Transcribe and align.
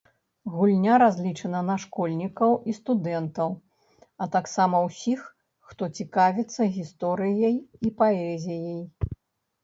Гульня 0.51 0.93
разлічана 1.01 1.59
на 1.65 1.73
школьнікаў 1.81 2.55
і 2.71 2.73
студэнтаў, 2.77 3.49
а 4.25 4.27
таксама 4.35 4.77
ўсіх, 4.87 5.19
хто 5.73 5.83
цікавіцца 5.99 6.61
гісторыяй 6.79 7.55
і 7.89 7.93
паэзіяй. 8.01 8.81